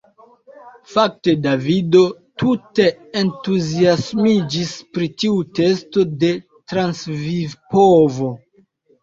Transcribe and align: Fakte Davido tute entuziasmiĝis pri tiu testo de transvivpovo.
Fakte 0.91 1.33
Davido 1.41 2.01
tute 2.43 2.85
entuziasmiĝis 3.21 4.73
pri 4.97 5.11
tiu 5.25 5.37
testo 5.61 6.07
de 6.25 6.33
transvivpovo. 6.75 8.33